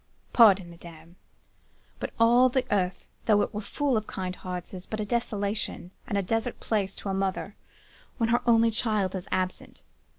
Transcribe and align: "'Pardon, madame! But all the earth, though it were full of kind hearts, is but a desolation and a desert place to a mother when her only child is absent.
"'Pardon, 0.33 0.67
madame! 0.71 1.15
But 1.99 2.09
all 2.19 2.49
the 2.49 2.65
earth, 2.73 3.05
though 3.27 3.43
it 3.43 3.53
were 3.53 3.61
full 3.61 3.95
of 3.95 4.07
kind 4.07 4.35
hearts, 4.35 4.73
is 4.73 4.87
but 4.87 4.99
a 4.99 5.05
desolation 5.05 5.91
and 6.07 6.17
a 6.17 6.23
desert 6.23 6.59
place 6.59 6.95
to 6.95 7.09
a 7.09 7.13
mother 7.13 7.55
when 8.17 8.29
her 8.29 8.41
only 8.47 8.71
child 8.71 9.13
is 9.13 9.27
absent. 9.31 9.83